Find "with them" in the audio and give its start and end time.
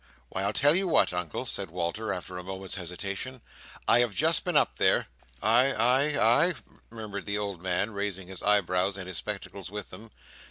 9.69-10.09